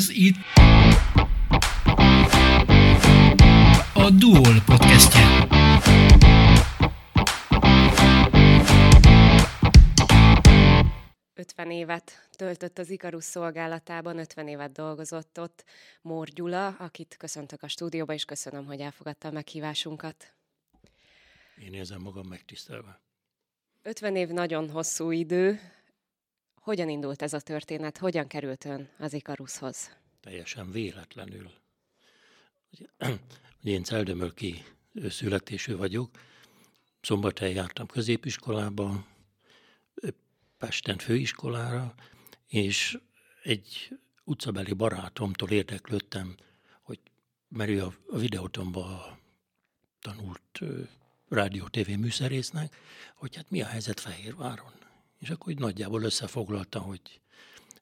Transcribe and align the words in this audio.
Ez 0.00 0.08
itt 0.10 0.36
a 3.94 4.10
Duol 4.10 4.60
podcastje. 4.66 5.46
Ötven 11.34 11.70
évet 11.70 12.28
töltött 12.36 12.78
az 12.78 12.90
Ikarus 12.90 13.24
szolgálatában, 13.24 14.18
50 14.18 14.48
évet 14.48 14.72
dolgozott 14.72 15.40
ott 15.40 15.64
Mór 16.02 16.28
Gyula, 16.28 16.66
akit 16.66 17.16
köszöntök 17.18 17.62
a 17.62 17.68
stúdióba, 17.68 18.12
és 18.12 18.24
köszönöm, 18.24 18.66
hogy 18.66 18.80
elfogadta 18.80 19.28
a 19.28 19.30
meghívásunkat. 19.30 20.34
Én 21.56 21.72
érzem 21.72 22.00
magam 22.00 22.26
megtisztelve. 22.26 23.00
50 23.82 24.16
év 24.16 24.28
nagyon 24.28 24.70
hosszú 24.70 25.10
idő. 25.10 25.60
Hogyan 26.70 26.88
indult 26.88 27.22
ez 27.22 27.32
a 27.32 27.40
történet? 27.40 27.98
Hogyan 27.98 28.26
került 28.26 28.64
ön 28.64 28.88
az 28.98 29.12
Ikaruszhoz? 29.12 29.96
Teljesen 30.20 30.70
véletlenül. 30.70 31.50
Ugye, 32.72 32.86
én 33.74 33.84
Celdömölki 33.84 34.64
születésű 35.08 35.76
vagyok. 35.76 36.10
Szombathelyen 37.00 37.54
jártam 37.54 37.86
középiskolába, 37.86 39.06
Pesten 40.58 40.98
főiskolára, 40.98 41.94
és 42.46 42.98
egy 43.42 43.98
utcabeli 44.24 44.72
barátomtól 44.72 45.50
érdeklődtem, 45.50 46.34
hogy 46.82 46.98
mert 47.48 47.70
ő 47.70 47.84
a 47.84 48.18
videótomba 48.18 49.18
tanult 50.00 50.60
rádió-tv 51.28 51.88
műszerésznek, 51.88 52.76
hogy 53.14 53.36
hát 53.36 53.50
mi 53.50 53.62
a 53.62 53.66
helyzet 53.66 54.00
Fehérváron. 54.00 54.80
És 55.20 55.30
akkor 55.30 55.52
úgy 55.52 55.58
nagyjából 55.58 56.02
összefoglalta, 56.02 56.78
hogy 56.78 57.20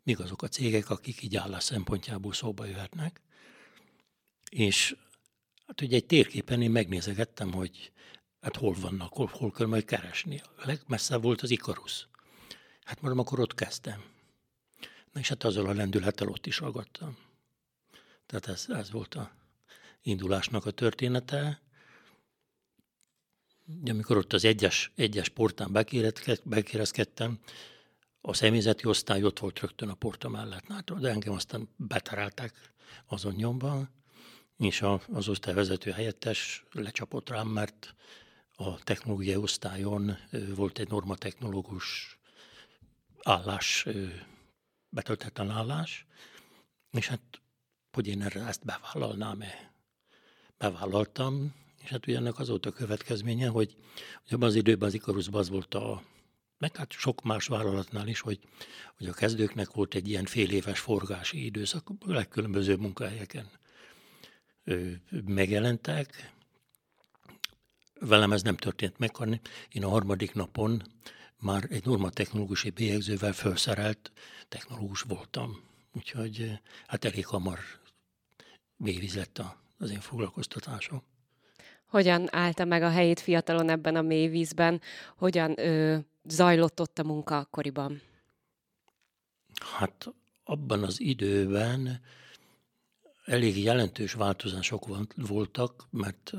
mik 0.02 0.18
azok 0.18 0.42
a 0.42 0.48
cégek, 0.48 0.90
akik 0.90 1.22
így 1.22 1.36
állás 1.36 1.64
szempontjából 1.64 2.32
szóba 2.32 2.64
jöhetnek. 2.64 3.20
És 4.50 4.96
hát 5.66 5.80
ugye 5.80 5.96
egy 5.96 6.06
térképen 6.06 6.62
én 6.62 6.70
megnézegettem, 6.70 7.52
hogy 7.52 7.92
hát 8.40 8.56
hol 8.56 8.74
vannak, 8.80 9.12
hol, 9.12 9.30
hol 9.32 9.50
kell 9.50 9.66
majd 9.66 9.84
keresni. 9.84 10.40
A 10.56 10.66
legmesszebb 10.66 11.22
volt 11.22 11.42
az 11.42 11.50
Ikarusz. 11.50 12.06
Hát 12.84 13.00
mondom, 13.00 13.18
akkor 13.18 13.40
ott 13.40 13.54
kezdtem. 13.54 14.04
Na 15.12 15.20
és 15.20 15.28
hát 15.28 15.44
azzal 15.44 15.66
a 15.66 15.72
lendülettel 15.72 16.28
ott 16.28 16.46
is 16.46 16.58
ragadtam. 16.58 17.16
Tehát 18.26 18.46
ez, 18.46 18.66
ez 18.68 18.90
volt 18.90 19.14
a 19.14 19.32
indulásnak 20.02 20.66
a 20.66 20.70
története. 20.70 21.60
Amikor 23.88 24.16
ott 24.16 24.32
az 24.32 24.44
egyes, 24.44 24.92
egyes 24.94 25.28
portán 25.28 25.72
bekérezkedtem, 26.44 27.38
a 28.20 28.34
személyzeti 28.34 28.86
osztály 28.86 29.22
ott 29.22 29.38
volt 29.38 29.60
rögtön 29.60 29.88
a 29.88 29.94
porta 29.94 30.28
mellett. 30.28 30.66
Na, 30.66 30.80
de 30.80 31.08
engem 31.08 31.32
aztán 31.32 31.68
betereltek 31.76 32.72
azon 33.06 33.34
nyomban, 33.34 33.90
és 34.58 34.82
a, 34.82 35.00
az 35.12 35.28
osztályvezető 35.28 35.90
helyettes 35.90 36.64
lecsapott 36.72 37.28
rám, 37.28 37.48
mert 37.48 37.94
a 38.54 38.82
technológiai 38.82 39.36
osztályon 39.36 40.16
volt 40.54 40.78
egy 40.78 40.88
normatechnológus 40.88 42.18
állás, 43.22 43.86
betöltetlen 44.88 45.50
állás, 45.50 46.06
és 46.90 47.08
hát, 47.08 47.20
hogy 47.92 48.06
én 48.06 48.22
erre 48.22 48.46
ezt 48.46 48.64
bevállalnám-e. 48.64 49.72
Bevállaltam, 50.58 51.54
és 51.88 51.94
hát 51.94 52.06
ugye 52.06 52.16
ennek 52.16 52.38
az 52.38 52.48
volt 52.48 52.66
a 52.66 52.72
következménye, 52.72 53.48
hogy, 53.48 53.76
hogy 54.22 54.34
abban 54.34 54.48
az 54.48 54.54
időben 54.54 54.88
az 54.88 54.94
Ikaruszban 54.94 55.40
az 55.40 55.48
volt 55.48 55.74
a, 55.74 56.02
meg 56.58 56.76
hát 56.76 56.92
sok 56.92 57.22
más 57.22 57.46
vállalatnál 57.46 58.08
is, 58.08 58.20
hogy, 58.20 58.38
hogy 58.96 59.06
a 59.06 59.12
kezdőknek 59.12 59.72
volt 59.72 59.94
egy 59.94 60.08
ilyen 60.08 60.24
fél 60.24 60.50
éves 60.50 60.80
forgási 60.80 61.44
időszak, 61.44 61.88
a 61.88 62.12
legkülönbözőbb 62.12 62.80
munkahelyeken 62.80 63.50
megjelentek. 65.24 66.32
Velem 68.00 68.32
ez 68.32 68.42
nem 68.42 68.56
történt 68.56 68.98
meg, 68.98 69.16
hanem 69.16 69.40
én 69.68 69.84
a 69.84 69.88
harmadik 69.88 70.34
napon 70.34 70.82
már 71.38 71.66
egy 71.70 71.84
norma 71.84 72.10
technológusi 72.10 72.70
bélyegzővel 72.70 73.32
felszerelt 73.32 74.12
technológus 74.48 75.00
voltam. 75.00 75.60
Úgyhogy 75.92 76.60
hát 76.86 77.04
elég 77.04 77.26
hamar 77.26 77.58
mélyvíz 78.76 79.14
lett 79.14 79.42
az 79.78 79.90
én 79.90 80.00
foglalkoztatásom. 80.00 81.02
Hogyan 81.88 82.28
állta 82.30 82.64
meg 82.64 82.82
a 82.82 82.90
helyét 82.90 83.20
fiatalon 83.20 83.68
ebben 83.68 83.96
a 83.96 84.02
mélyvízben? 84.02 84.80
Hogyan 85.16 85.60
ö, 85.60 85.96
zajlott 86.24 86.80
ott 86.80 86.98
a 86.98 87.04
munka 87.04 87.38
akkoriban? 87.38 88.02
Hát 89.60 90.06
abban 90.44 90.82
az 90.82 91.00
időben 91.00 92.00
elég 93.24 93.62
jelentős 93.62 94.12
változások 94.12 94.86
voltak, 95.16 95.86
mert 95.90 96.32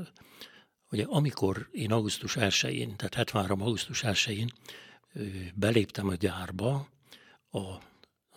ugye 0.90 1.04
amikor 1.08 1.68
én 1.72 1.92
augusztus 1.92 2.36
1-én, 2.38 2.96
tehát 2.96 3.14
73. 3.14 3.62
augusztus 3.62 4.02
1-én 4.04 4.52
beléptem 5.54 6.08
a 6.08 6.14
gyárba, 6.14 6.88
a 7.50 7.58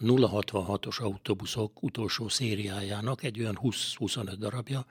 066-os 0.03 1.01
autóbuszok 1.01 1.83
utolsó 1.83 2.27
szériájának 2.27 3.23
egy 3.23 3.39
olyan 3.39 3.59
20-25 3.61 4.35
darabja, 4.37 4.85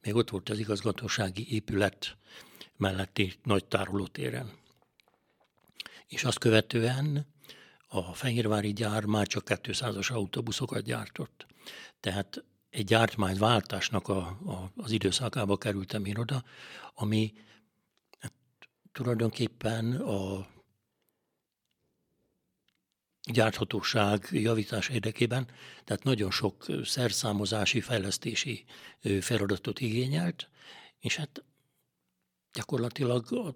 még 0.00 0.14
ott 0.14 0.30
volt 0.30 0.48
az 0.48 0.58
igazgatósági 0.58 1.54
épület 1.54 2.16
melletti 2.76 3.32
nagy 3.42 3.64
tárolótéren. 3.64 4.50
És 6.06 6.24
azt 6.24 6.38
követően 6.38 7.26
a 7.88 8.14
Fehérvári 8.14 8.72
gyár 8.72 9.04
már 9.04 9.26
csak 9.26 9.42
200-as 9.46 10.12
autóbuszokat 10.12 10.82
gyártott. 10.82 11.46
Tehát 12.00 12.44
egy 12.70 12.84
gyártmányváltásnak 12.84 14.08
a, 14.08 14.18
a, 14.26 14.70
az 14.76 14.90
időszakába 14.90 15.56
kerültem 15.56 16.04
én 16.04 16.16
oda, 16.16 16.44
ami 16.94 17.32
hát, 18.18 18.32
tulajdonképpen 18.92 19.92
a 19.92 20.46
gyárthatóság 23.32 24.28
javítás 24.30 24.88
érdekében, 24.88 25.46
tehát 25.84 26.04
nagyon 26.04 26.30
sok 26.30 26.66
szerszámozási, 26.84 27.80
fejlesztési 27.80 28.64
feladatot 29.20 29.80
igényelt, 29.80 30.48
és 31.00 31.16
hát 31.16 31.44
gyakorlatilag 32.52 33.32
a, 33.32 33.54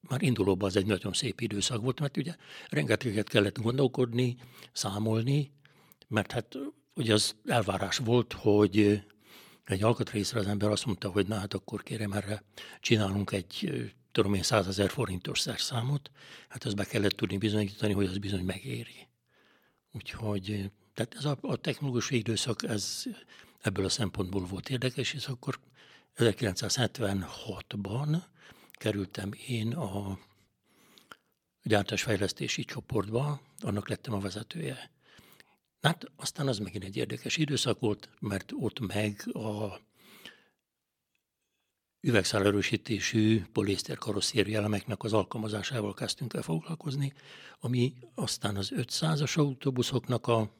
már 0.00 0.22
indulóban 0.22 0.68
az 0.68 0.76
egy 0.76 0.86
nagyon 0.86 1.12
szép 1.12 1.40
időszak 1.40 1.82
volt, 1.82 2.00
mert 2.00 2.16
ugye 2.16 2.36
rengeteget 2.68 3.28
kellett 3.28 3.58
gondolkodni, 3.58 4.36
számolni, 4.72 5.52
mert 6.08 6.32
hát 6.32 6.58
ugye 6.94 7.12
az 7.12 7.36
elvárás 7.44 7.96
volt, 7.96 8.32
hogy 8.32 9.02
egy 9.64 9.82
alkatrészre 9.82 10.40
az 10.40 10.46
ember 10.46 10.70
azt 10.70 10.86
mondta, 10.86 11.10
hogy 11.10 11.26
na 11.26 11.34
hát 11.34 11.54
akkor 11.54 11.82
kérem 11.82 12.12
erre 12.12 12.42
csinálunk 12.80 13.32
egy 13.32 13.92
tudom 14.12 14.34
én, 14.34 14.42
százezer 14.42 14.90
forintos 14.90 15.40
szerszámot, 15.40 16.10
hát 16.48 16.64
azt 16.64 16.76
be 16.76 16.84
kellett 16.84 17.12
tudni 17.12 17.36
bizonyítani, 17.36 17.92
hogy 17.92 18.06
az 18.06 18.18
bizony 18.18 18.44
megéri. 18.44 19.08
Úgyhogy 19.92 20.70
tehát 20.94 21.14
ez 21.14 21.24
a, 21.24 21.38
a 21.40 21.56
technológiai 21.56 22.20
időszak, 22.20 22.62
ez 22.62 23.04
ebből 23.62 23.84
a 23.84 23.88
szempontból 23.88 24.44
volt 24.44 24.70
érdekes, 24.70 25.12
és 25.12 25.26
akkor 25.26 25.58
1976-ban 26.16 28.22
kerültem 28.72 29.30
én 29.46 29.72
a 29.72 30.18
gyártásfejlesztési 31.62 32.64
csoportba, 32.64 33.40
annak 33.58 33.88
lettem 33.88 34.14
a 34.14 34.20
vezetője. 34.20 34.90
Hát 35.80 36.04
aztán 36.16 36.48
az 36.48 36.58
megint 36.58 36.84
egy 36.84 36.96
érdekes 36.96 37.36
időszak 37.36 37.80
volt, 37.80 38.08
mert 38.18 38.52
ott 38.54 38.80
meg 38.80 39.28
a 39.32 39.80
üvegszálerősítésű 42.02 43.42
poliészter 43.52 43.98
karosszéri 43.98 44.54
elemeknek 44.54 45.02
az 45.02 45.12
alkalmazásával 45.12 45.94
kezdtünk 45.94 46.34
el 46.34 46.42
foglalkozni, 46.42 47.12
ami 47.60 47.94
aztán 48.14 48.56
az 48.56 48.72
500-as 48.76 49.38
autóbuszoknak 49.38 50.26
a 50.26 50.50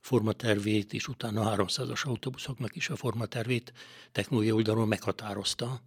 formatervét, 0.00 0.92
és 0.92 1.08
utána 1.08 1.50
a 1.50 1.56
300-as 1.56 2.06
autóbuszoknak 2.06 2.76
is 2.76 2.88
a 2.88 2.96
formatervét 2.96 3.72
technológiai 4.12 4.54
oldalon 4.56 4.88
meghatározta, 4.88 5.80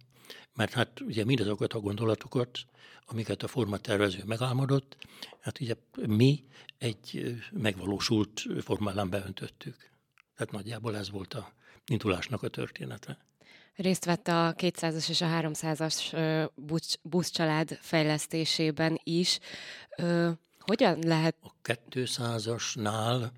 mert 0.54 0.72
hát 0.72 1.00
ugye 1.00 1.24
mindazokat 1.24 1.72
a 1.72 1.80
gondolatokat, 1.80 2.58
amiket 3.04 3.42
a 3.42 3.48
formatervező 3.48 4.22
megálmodott, 4.26 4.96
hát 5.40 5.60
ugye 5.60 5.74
mi 6.06 6.44
egy 6.78 7.36
megvalósult 7.52 8.42
formálán 8.60 9.10
beöntöttük. 9.10 9.90
Tehát 10.36 10.52
nagyjából 10.52 10.96
ez 10.96 11.10
volt 11.10 11.34
a 11.34 11.52
indulásnak 11.86 12.42
a 12.42 12.48
története. 12.48 13.18
Részt 13.76 14.04
vett 14.04 14.28
a 14.28 14.54
200-as 14.56 15.08
és 15.08 15.20
a 15.20 15.26
300-as 15.26 16.96
buszcsalád 17.02 17.78
fejlesztésében 17.80 19.00
is. 19.02 19.38
Hogyan 20.58 20.98
lehet? 20.98 21.36
A 21.42 21.52
200-asnál 21.90 23.30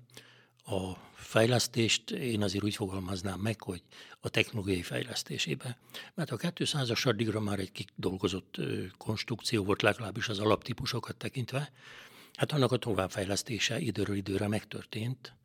a 0.65 0.91
fejlesztést 1.13 2.11
én 2.11 2.43
azért 2.43 2.63
úgy 2.63 2.75
fogalmaznám 2.75 3.39
meg, 3.39 3.61
hogy 3.61 3.81
a 4.19 4.29
technológiai 4.29 4.81
fejlesztésébe. 4.81 5.77
Mert 6.13 6.31
a 6.31 6.37
200-as 6.37 7.07
addigra 7.07 7.39
már 7.39 7.59
egy 7.59 7.71
kidolgozott 7.71 8.55
konstrukció 8.97 9.63
volt, 9.63 9.81
legalábbis 9.81 10.29
az 10.29 10.39
alaptípusokat 10.39 11.15
tekintve. 11.15 11.71
Hát 12.33 12.51
annak 12.51 12.71
a 12.71 12.77
továbbfejlesztése 12.77 13.79
időről 13.79 14.15
időre 14.15 14.47
megtörtént, 14.47 15.35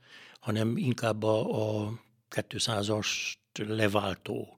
hanem 0.41 0.77
inkább 0.77 1.23
a, 1.23 1.85
a 1.85 1.93
200-as 2.31 3.35
leváltó 3.53 4.57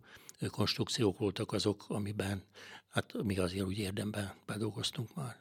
konstrukciók 0.50 1.19
voltak 1.19 1.52
azok, 1.52 1.84
amiben 1.88 2.42
hát 2.88 3.22
mi 3.22 3.38
azért 3.38 3.66
úgy 3.66 3.78
érdemben 3.78 4.32
bedolgoztunk 4.46 5.14
már. 5.14 5.36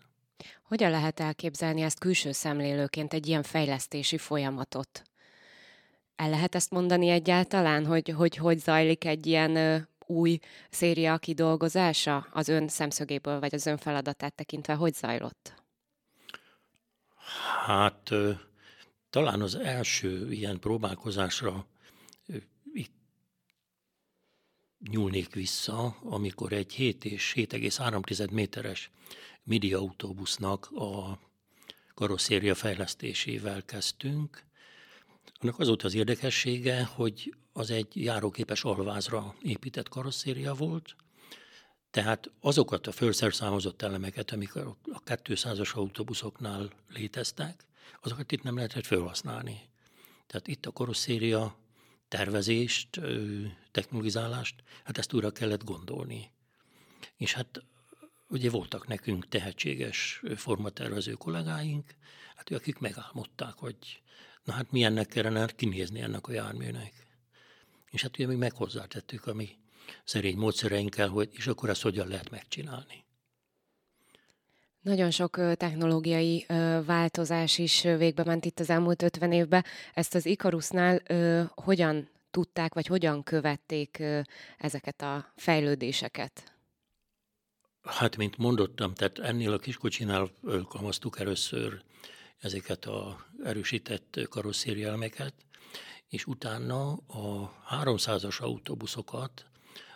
Hogyan 0.63 0.91
lehet 0.91 1.19
elképzelni 1.19 1.81
ezt 1.81 1.99
külső 1.99 2.31
szemlélőként 2.31 3.13
egy 3.13 3.27
ilyen 3.27 3.43
fejlesztési 3.43 4.17
folyamatot? 4.17 5.03
El 6.15 6.29
lehet 6.29 6.55
ezt 6.55 6.71
mondani 6.71 7.09
egyáltalán, 7.09 7.85
hogy 7.85 8.09
hogy, 8.09 8.35
hogy 8.35 8.59
zajlik 8.59 9.05
egy 9.05 9.25
ilyen 9.25 9.87
új 10.05 10.39
széria 10.69 11.17
kidolgozása 11.17 12.27
az 12.31 12.47
ön 12.47 12.67
szemszögéből, 12.67 13.39
vagy 13.39 13.53
az 13.53 13.65
ön 13.65 13.77
feladatát 13.77 14.33
tekintve, 14.33 14.73
hogy 14.73 14.93
zajlott? 14.93 15.53
Hát 17.65 18.09
talán 19.09 19.41
az 19.41 19.55
első 19.55 20.31
ilyen 20.31 20.59
próbálkozásra 20.59 21.65
itt 22.73 22.93
nyúlnék 24.89 25.33
vissza, 25.33 25.97
amikor 26.03 26.51
egy 26.53 26.73
7 26.73 27.05
és 27.05 27.33
7,3 27.35 28.31
méteres 28.31 28.91
MIDI 29.43 29.73
autóbusznak 29.73 30.69
a 30.71 31.19
karosszéria 31.93 32.55
fejlesztésével 32.55 33.63
kezdtünk. 33.65 34.43
Annak 35.39 35.59
az 35.59 35.67
volt 35.67 35.83
az 35.83 35.93
érdekessége, 35.93 36.83
hogy 36.83 37.35
az 37.53 37.69
egy 37.69 38.03
járóképes 38.03 38.63
alvázra 38.63 39.35
épített 39.41 39.89
karosszéria 39.89 40.53
volt, 40.53 40.95
tehát 41.91 42.31
azokat 42.39 42.87
a 42.87 42.91
felszerszámozott 42.91 43.81
elemeket, 43.81 44.31
amik 44.31 44.55
a 44.55 44.77
200-as 45.05 45.73
autóbuszoknál 45.73 46.71
léteztek, 46.89 47.65
azokat 48.01 48.31
itt 48.31 48.43
nem 48.43 48.55
lehetett 48.55 48.85
felhasználni. 48.85 49.61
Tehát 50.27 50.47
itt 50.47 50.65
a 50.65 50.71
karosszéria 50.71 51.57
tervezést, 52.17 52.99
technologizálást, 53.71 54.63
hát 54.83 54.97
ezt 54.97 55.13
újra 55.13 55.31
kellett 55.31 55.63
gondolni. 55.63 56.31
És 57.17 57.33
hát 57.33 57.63
ugye 58.27 58.49
voltak 58.49 58.87
nekünk 58.87 59.27
tehetséges 59.27 60.21
formatervező 60.35 61.13
kollégáink, 61.13 61.95
hát 62.35 62.49
akik 62.51 62.79
megálmodták, 62.79 63.53
hogy 63.53 64.01
na 64.43 64.53
hát 64.53 64.71
milyennek 64.71 65.07
kellene 65.07 65.45
kinézni 65.45 66.01
ennek 66.01 66.27
a 66.27 66.31
járműnek. 66.31 66.93
És 67.91 68.01
hát 68.01 68.17
ugye 68.17 68.27
mi 68.27 68.35
meg 68.35 68.53
hozzátettük 68.53 69.27
a 69.27 69.33
mi 69.33 69.57
szerény 70.03 70.37
módszereinkkel, 70.37 71.07
hogy 71.07 71.29
és 71.31 71.47
akkor 71.47 71.69
ezt 71.69 71.81
hogyan 71.81 72.07
lehet 72.07 72.29
megcsinálni. 72.29 73.03
Nagyon 74.83 75.11
sok 75.11 75.35
technológiai 75.35 76.45
változás 76.85 77.57
is 77.57 77.81
végbe 77.81 78.23
ment 78.23 78.45
itt 78.45 78.59
az 78.59 78.69
elmúlt 78.69 79.01
50 79.01 79.31
évben. 79.31 79.63
Ezt 79.93 80.15
az 80.15 80.25
Ikarusnál 80.25 81.01
hogyan 81.55 82.09
tudták, 82.31 82.73
vagy 82.73 82.87
hogyan 82.87 83.23
követték 83.23 84.03
ezeket 84.57 85.01
a 85.01 85.31
fejlődéseket? 85.35 86.53
Hát, 87.83 88.17
mint 88.17 88.37
mondottam, 88.37 88.93
tehát 88.93 89.19
ennél 89.19 89.53
a 89.53 89.57
kiskocsinál 89.57 90.31
alkalmaztuk 90.43 91.19
először 91.19 91.81
ezeket 92.39 92.85
a 92.85 93.25
erősített 93.43 94.19
karosszérielmeket, 94.29 95.33
és 96.07 96.25
utána 96.25 96.91
a 96.93 97.53
300-as 97.83 98.41
autóbuszokat, 98.41 99.45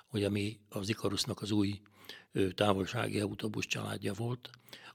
hogy 0.07 0.23
ami 0.23 0.59
az 0.69 0.89
Ikarusnak 0.89 1.41
az 1.41 1.51
új 1.51 1.81
távolsági 2.55 3.19
autóbusz 3.19 3.65
családja 3.65 4.13
volt, 4.13 4.49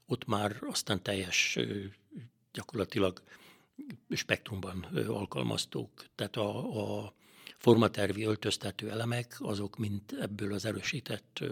ott 0.05 0.25
már 0.25 0.57
aztán 0.61 1.03
teljes 1.03 1.59
gyakorlatilag 2.53 3.23
spektrumban 4.09 4.83
alkalmaztuk. 5.07 6.05
Tehát 6.15 6.35
a, 6.35 7.03
a 7.03 7.13
formatervi 7.57 8.23
öltöztető 8.23 8.89
elemek, 8.89 9.35
azok 9.39 9.77
mind 9.77 10.01
ebből 10.19 10.53
az 10.53 10.65
erősített 10.65 11.43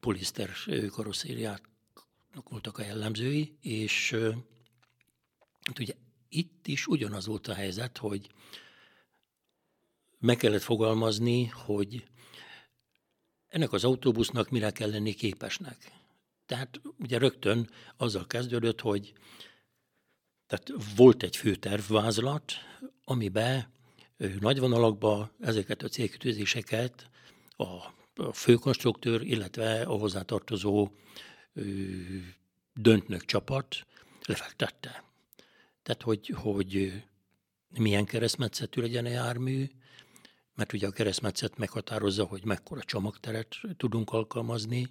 poliszter 0.00 0.50
karosszériáknak 0.90 2.48
voltak 2.48 2.78
a 2.78 2.82
jellemzői, 2.84 3.56
és 3.60 4.16
hát 5.62 5.78
ugye 5.78 5.94
itt 6.28 6.66
is 6.66 6.86
ugyanaz 6.86 7.26
volt 7.26 7.46
a 7.46 7.54
helyzet, 7.54 7.98
hogy 7.98 8.30
meg 10.18 10.36
kellett 10.36 10.62
fogalmazni, 10.62 11.44
hogy 11.44 12.08
ennek 13.48 13.72
az 13.72 13.84
autóbusznak 13.84 14.50
mire 14.50 14.70
kell 14.70 14.90
lenni 14.90 15.14
képesnek. 15.14 15.92
Tehát 16.46 16.80
ugye 16.98 17.18
rögtön 17.18 17.70
azzal 17.96 18.26
kezdődött, 18.26 18.80
hogy 18.80 19.12
tehát 20.46 20.72
volt 20.96 21.22
egy 21.22 21.36
főtervvázlat, 21.36 22.52
amiben 23.04 23.72
nagy 24.40 24.58
vonalakban 24.58 25.30
ezeket 25.40 25.82
a 25.82 25.88
célkütőzéseket 25.88 27.10
a, 27.56 27.64
a 28.14 28.32
főkonstruktőr, 28.32 29.22
illetve 29.22 29.82
a 29.82 29.92
hozzátartozó 29.92 30.90
döntnök 32.74 33.24
csapat 33.24 33.86
lefektette. 34.26 35.04
Tehát, 35.82 36.02
hogy, 36.02 36.28
hogy 36.28 36.92
milyen 37.68 38.04
keresztmetszetű 38.04 38.80
legyen 38.80 39.04
a 39.04 39.08
jármű, 39.08 39.70
mert 40.58 40.72
ugye 40.72 40.86
a 40.86 40.90
keresztmetszet 40.90 41.58
meghatározza, 41.58 42.24
hogy 42.24 42.44
mekkora 42.44 42.82
csomagteret 42.82 43.56
tudunk 43.76 44.12
alkalmazni, 44.12 44.88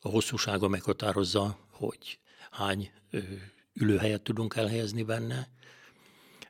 a 0.00 0.08
hosszúsága 0.08 0.68
meghatározza, 0.68 1.58
hogy 1.70 2.18
hány 2.50 2.90
ülőhelyet 3.72 4.22
tudunk 4.22 4.56
elhelyezni 4.56 5.02
benne, 5.02 5.48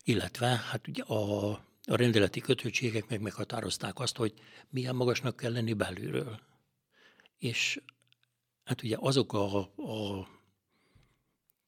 illetve 0.04 0.46
hát 0.46 0.88
ugye 0.88 1.02
a, 1.02 1.50
a 1.84 1.96
rendeleti 1.96 2.40
kötöttségek 2.40 3.08
meg 3.08 3.20
meghatározták 3.20 3.98
azt, 3.98 4.16
hogy 4.16 4.34
milyen 4.70 4.94
magasnak 4.94 5.36
kell 5.36 5.52
lenni 5.52 5.72
belülről. 5.72 6.40
És 7.38 7.80
hát 8.64 8.82
ugye 8.82 8.96
azok 9.00 9.32
a, 9.32 9.58
a 9.76 10.28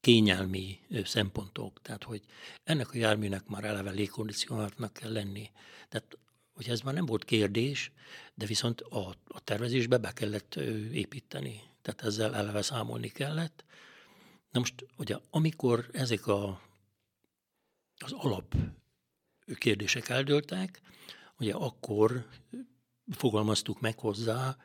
kényelmi 0.00 0.78
szempontok, 1.04 1.82
tehát 1.82 2.04
hogy 2.04 2.22
ennek 2.64 2.90
a 2.92 2.96
járműnek 2.96 3.46
már 3.46 3.64
eleve 3.64 3.90
légkondicionáltnak 3.90 4.92
kell 4.92 5.12
lenni. 5.12 5.50
Tehát 5.88 6.18
hogy 6.54 6.68
ez 6.68 6.80
már 6.80 6.94
nem 6.94 7.06
volt 7.06 7.24
kérdés, 7.24 7.92
de 8.34 8.46
viszont 8.46 8.80
a, 8.80 9.08
a 9.24 9.40
tervezésbe 9.40 9.96
be 9.96 10.12
kellett 10.12 10.54
építeni. 10.92 11.62
Tehát 11.82 12.02
ezzel 12.02 12.34
eleve 12.34 12.62
számolni 12.62 13.08
kellett. 13.08 13.64
Na 14.50 14.58
most, 14.58 14.86
ugye, 14.96 15.16
amikor 15.30 15.88
ezek 15.92 16.26
a, 16.26 16.60
az 17.98 18.12
alap 18.12 18.54
kérdések 19.58 20.08
eldőltek, 20.08 20.80
ugye 21.38 21.54
akkor 21.54 22.26
fogalmaztuk 23.10 23.80
meg 23.80 23.98
hozzá 23.98 24.56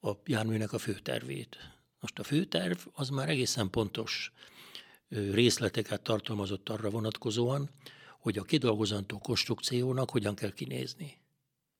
a 0.00 0.10
járműnek 0.24 0.72
a 0.72 0.78
főtervét. 0.78 1.56
Most 2.00 2.18
a 2.18 2.24
főterv 2.24 2.78
az 2.92 3.08
már 3.08 3.28
egészen 3.28 3.70
pontos 3.70 4.32
részleteket 5.08 6.02
tartalmazott 6.02 6.68
arra 6.68 6.90
vonatkozóan, 6.90 7.70
hogy 8.26 8.38
a 8.38 8.42
kidolgozantó 8.42 9.18
konstrukciónak 9.18 10.10
hogyan 10.10 10.34
kell 10.34 10.52
kinézni. 10.52 11.18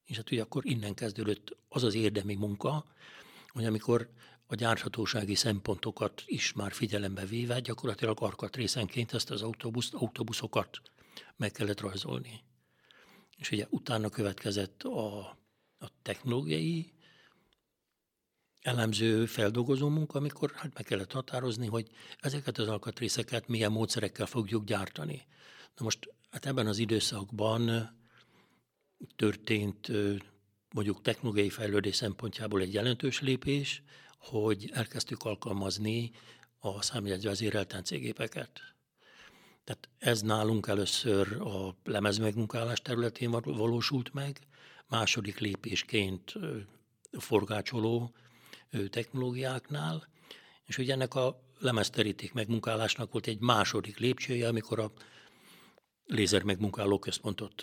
És 0.05 0.17
hát 0.17 0.31
ugye 0.33 0.43
akkor 0.43 0.67
innen 0.67 0.95
kezdődött 0.95 1.57
az 1.69 1.83
az 1.83 1.95
érdemi 1.95 2.35
munka, 2.35 2.85
hogy 3.49 3.65
amikor 3.65 4.11
a 4.47 4.55
gyárthatósági 4.55 5.35
szempontokat 5.35 6.23
is 6.27 6.53
már 6.53 6.73
figyelembe 6.73 7.25
véve, 7.25 7.61
gyakorlatilag 7.61 8.23
arkatrészenként 8.23 9.13
ezt 9.13 9.31
az 9.31 9.43
autóbusz, 9.43 9.91
autóbuszokat 9.93 10.81
meg 11.37 11.51
kellett 11.51 11.81
rajzolni. 11.81 12.41
És 13.37 13.51
ugye 13.51 13.67
utána 13.71 14.09
következett 14.09 14.83
a, 14.83 15.19
a 15.79 15.89
technológiai 16.03 16.93
elemző, 18.61 19.27
feldolgozó 19.27 19.89
munka, 19.89 20.19
amikor 20.19 20.53
hát 20.55 20.75
meg 20.75 20.85
kellett 20.85 21.13
határozni, 21.13 21.67
hogy 21.67 21.91
ezeket 22.21 22.59
az 22.59 22.69
alkatrészeket 22.69 23.49
milyen 23.49 23.73
módszerekkel 23.73 24.27
fogjuk 24.27 24.65
gyártani. 24.65 25.27
Na 25.77 25.85
most 25.85 26.15
hát 26.31 26.47
ebben 26.47 26.67
az 26.67 26.79
időszakban 26.79 27.91
történt 29.17 29.89
mondjuk 30.71 31.03
technológiai 31.03 31.51
fejlődés 31.51 31.97
szempontjából 31.97 32.61
egy 32.61 32.73
jelentős 32.73 33.21
lépés, 33.21 33.83
hogy 34.19 34.71
elkezdtük 34.73 35.23
alkalmazni 35.23 36.11
a 36.59 36.83
számjegyvezérelt 36.83 37.81
cégépeket. 37.85 38.61
Tehát 39.65 39.89
ez 39.99 40.21
nálunk 40.21 40.67
először 40.67 41.41
a 41.41 41.77
lemezmegmunkálás 41.85 42.81
területén 42.81 43.31
valósult 43.31 44.13
meg, 44.13 44.39
második 44.89 45.39
lépésként 45.39 46.35
forgácsoló 47.19 48.15
technológiáknál, 48.91 50.09
és 50.65 50.79
ugye 50.79 50.93
ennek 50.93 51.15
a 51.15 51.41
lemezteríték 51.59 52.33
megmunkálásnak 52.33 53.13
volt 53.13 53.27
egy 53.27 53.41
második 53.41 53.99
lépcsője, 53.99 54.49
amikor 54.49 54.79
a 54.79 54.93
lézer 56.07 56.43
megmunkáló 56.43 56.99
központot 56.99 57.63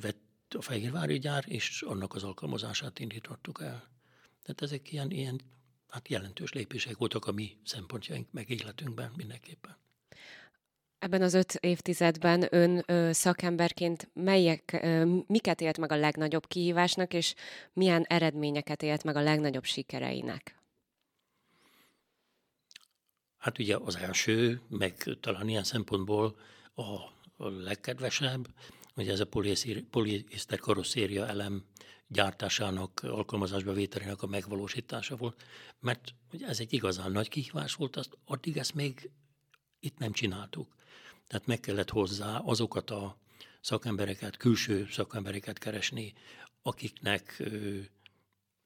vett 0.00 0.54
a 0.54 0.62
Fehérvári 0.62 1.18
gyár, 1.18 1.44
és 1.46 1.82
annak 1.82 2.14
az 2.14 2.22
alkalmazását 2.22 2.98
indítottuk 2.98 3.60
el. 3.60 3.88
Tehát 4.42 4.62
ezek 4.62 4.92
ilyen, 4.92 5.10
ilyen 5.10 5.40
hát 5.88 6.08
jelentős 6.08 6.52
lépések 6.52 6.96
voltak 6.96 7.26
a 7.26 7.32
mi 7.32 7.56
szempontjaink 7.64 8.32
meg 8.32 8.50
életünkben 8.50 9.12
mindenképpen. 9.16 9.76
Ebben 10.98 11.22
az 11.22 11.34
öt 11.34 11.54
évtizedben 11.54 12.46
ön 12.50 12.82
ö, 12.86 13.12
szakemberként 13.12 14.10
melyek, 14.14 14.78
ö, 14.82 15.18
miket 15.26 15.60
élt 15.60 15.78
meg 15.78 15.92
a 15.92 15.96
legnagyobb 15.96 16.46
kihívásnak, 16.46 17.14
és 17.14 17.34
milyen 17.72 18.02
eredményeket 18.02 18.82
élt 18.82 19.04
meg 19.04 19.16
a 19.16 19.20
legnagyobb 19.20 19.64
sikereinek? 19.64 20.56
Hát 23.36 23.58
ugye 23.58 23.76
az 23.76 23.96
első, 23.96 24.60
meg 24.68 24.94
talán 25.20 25.48
ilyen 25.48 25.64
szempontból 25.64 26.38
a, 26.74 26.82
a 27.38 27.48
legkedvesebb, 27.48 28.48
hogy 28.94 29.08
ez 29.08 29.20
a 29.20 29.28
poliészter 29.90 30.58
karosszéria 30.58 31.26
elem 31.26 31.64
gyártásának, 32.06 33.00
alkalmazásba 33.02 33.72
vételének 33.72 34.22
a 34.22 34.26
megvalósítása 34.26 35.16
volt, 35.16 35.44
mert 35.80 36.14
ugye 36.32 36.46
ez 36.46 36.60
egy 36.60 36.72
igazán 36.72 37.12
nagy 37.12 37.28
kihívás 37.28 37.74
volt, 37.74 37.96
azt 37.96 38.18
addig 38.24 38.56
ezt 38.56 38.74
még 38.74 39.10
itt 39.80 39.98
nem 39.98 40.12
csináltuk. 40.12 40.74
Tehát 41.26 41.46
meg 41.46 41.60
kellett 41.60 41.90
hozzá 41.90 42.38
azokat 42.38 42.90
a 42.90 43.18
szakembereket, 43.60 44.36
külső 44.36 44.86
szakembereket 44.90 45.58
keresni, 45.58 46.12
akiknek 46.62 47.42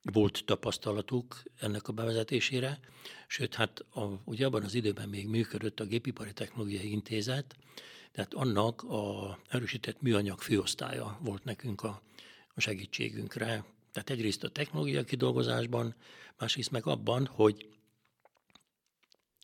volt 0.03 0.43
tapasztalatuk 0.45 1.43
ennek 1.59 1.89
a 1.89 1.93
bevezetésére, 1.93 2.81
sőt, 3.27 3.55
hát 3.55 3.85
a, 3.91 4.21
ugye 4.25 4.47
abban 4.47 4.63
az 4.63 4.75
időben 4.75 5.09
még 5.09 5.29
működött 5.29 5.81
a 5.81 5.85
Gépipari 5.85 6.33
Technológiai 6.33 6.91
Intézet, 6.91 7.57
tehát 8.13 8.35
annak 8.35 8.83
a 8.83 9.39
erősített 9.49 10.01
műanyag 10.03 10.41
főosztálya 10.41 11.19
volt 11.21 11.45
nekünk 11.45 11.83
a, 11.83 12.03
a 12.55 12.61
segítségünkre. 12.61 13.65
Tehát 13.93 14.11
egyrészt 14.11 14.45
a 14.45 14.49
technológia 14.49 15.05
kidolgozásban, 15.05 15.95
másrészt 16.39 16.71
meg 16.71 16.87
abban, 16.87 17.27
hogy 17.27 17.69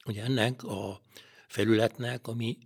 ugye 0.04 0.22
ennek 0.22 0.62
a 0.64 1.00
felületnek, 1.46 2.26
ami 2.26 2.58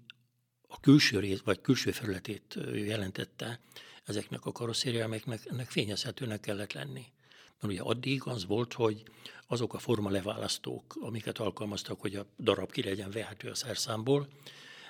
a 0.69 0.81
külső 0.81 1.19
rész, 1.19 1.41
vagy 1.41 1.61
külső 1.61 1.91
felületét 1.91 2.59
jelentette 2.73 3.61
ezeknek 4.05 4.47
a 4.47 4.53
karosszériámeknek, 4.53 5.47
ennek 5.47 5.71
fényezhetőnek 5.71 6.41
kellett 6.41 6.73
lenni. 6.73 7.05
Mert 7.61 7.75
ugye 7.75 7.83
addig 7.83 8.23
az 8.25 8.47
volt, 8.47 8.73
hogy 8.73 9.03
azok 9.47 9.75
a 9.75 9.79
forma 9.79 10.11
leválasztók, 10.11 10.97
amiket 11.01 11.39
alkalmaztak, 11.39 12.01
hogy 12.01 12.17
a 12.17 12.27
darab 12.39 12.73
ki 12.73 12.83
legyen 12.83 13.11
vehető 13.11 13.49
a 13.51 13.55
szerszámból, 13.55 14.29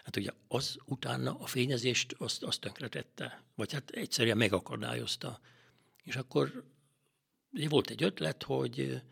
hát 0.03 0.17
ugye 0.17 0.31
az 0.49 0.77
utána 0.85 1.39
a 1.39 1.47
fényezést 1.47 2.15
azt, 2.19 2.43
azt 2.43 2.61
tönkretette, 2.61 3.43
vagy 3.55 3.73
hát 3.73 3.91
egyszerűen 3.91 4.37
megakadályozta. 4.37 5.41
És 6.03 6.17
akkor 6.17 6.65
volt 7.69 7.91
egy 7.91 8.03
ötlet, 8.03 8.43
hogy 8.43 9.03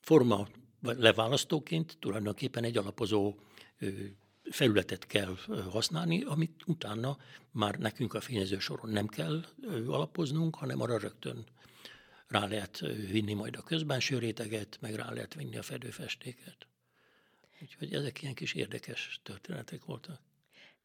forma 0.00 0.48
leválasztóként 0.80 1.96
tulajdonképpen 2.00 2.64
egy 2.64 2.76
alapozó 2.76 3.34
felületet 4.50 5.06
kell 5.06 5.36
használni, 5.70 6.22
amit 6.22 6.62
utána 6.66 7.18
már 7.50 7.78
nekünk 7.78 8.14
a 8.14 8.20
fényező 8.20 8.58
soron 8.58 8.90
nem 8.90 9.06
kell 9.06 9.44
alapoznunk, 9.86 10.54
hanem 10.54 10.80
arra 10.80 10.98
rögtön 10.98 11.46
rá 12.28 12.46
lehet 12.46 12.78
vinni 13.10 13.34
majd 13.34 13.56
a 13.56 13.62
közbenső 13.62 14.18
réteget, 14.18 14.78
meg 14.80 14.94
rá 14.94 15.10
lehet 15.12 15.34
vinni 15.34 15.56
a 15.56 15.62
fedőfestéket. 15.62 16.67
Úgyhogy 17.62 17.92
ezek 17.92 18.22
ilyen 18.22 18.34
kis 18.34 18.54
érdekes 18.54 19.20
történetek 19.22 19.84
voltak. 19.84 20.20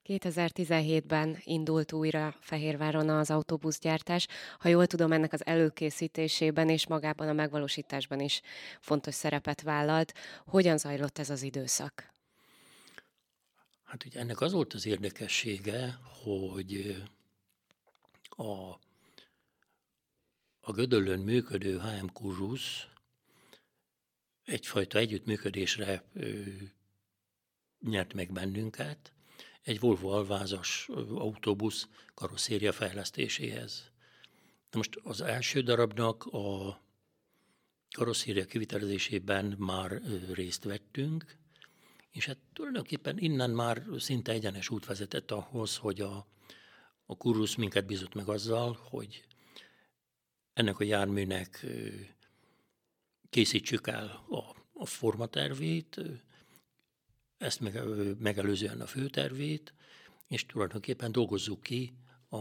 2017-ben 0.06 1.38
indult 1.44 1.92
újra 1.92 2.36
Fehérváron 2.40 3.10
az 3.10 3.30
autóbuszgyártás. 3.30 4.28
Ha 4.60 4.70
jól 4.70 4.88
tudom, 4.88 5.12
ennek 5.12 5.34
az 5.34 5.46
előkészítésében 5.46 6.70
és 6.70 6.88
magában 6.88 7.28
a 7.28 7.34
megvalósításban 7.34 8.20
is 8.20 8.42
fontos 8.80 9.14
szerepet 9.14 9.62
vállalt. 9.62 10.14
Hogyan 10.46 10.78
zajlott 10.78 11.18
ez 11.18 11.30
az 11.30 11.42
időszak? 11.42 12.12
Hát 13.84 14.06
ugye 14.06 14.20
ennek 14.20 14.42
az 14.42 14.52
volt 14.52 14.74
az 14.74 14.86
érdekessége, 14.86 16.00
hogy 16.24 17.04
a, 18.30 18.80
a 20.60 20.72
Gödöllön 20.72 21.20
működő 21.20 21.80
HM 21.80 22.06
Kurzus 22.14 22.88
egyfajta 24.46 24.98
együttműködésre 24.98 26.04
nyert 27.80 28.14
meg 28.14 28.32
bennünket, 28.32 29.14
egy 29.62 29.80
Volvo 29.80 30.10
alvázas 30.10 30.90
autóbusz 31.14 31.88
karosszéria 32.14 32.72
fejlesztéséhez. 32.72 33.92
Na 34.72 34.78
most 34.78 35.00
az 35.04 35.22
első 35.22 35.62
darabnak 35.62 36.24
a 36.26 36.82
karosszéria 37.96 38.46
kivitelezésében 38.46 39.56
már 39.58 40.02
részt 40.34 40.64
vettünk, 40.64 41.38
és 42.12 42.26
hát 42.26 42.38
tulajdonképpen 42.54 43.18
innen 43.18 43.50
már 43.50 43.84
szinte 43.98 44.32
egyenes 44.32 44.70
út 44.70 44.86
vezetett 44.86 45.32
ahhoz, 45.32 45.78
hogy 45.78 46.02
a, 46.02 46.28
a 47.06 47.18
kurusz 47.18 47.56
minket 47.56 47.86
bizott 47.86 48.14
meg 48.14 48.28
azzal, 48.28 48.80
hogy 48.90 49.26
ennek 50.54 50.80
a 50.80 50.84
járműnek 50.84 51.66
készítsük 53.34 53.88
el 53.88 54.26
a, 54.30 54.56
a 54.74 54.86
formatervét, 54.86 56.02
ezt 57.38 57.60
meg, 57.60 57.82
megelőzően 58.20 58.82
a 58.82 58.86
főtervét, 58.86 59.74
és 60.28 60.46
tulajdonképpen 60.46 61.12
dolgozzuk 61.12 61.62
ki 61.62 61.94
a, 62.30 62.38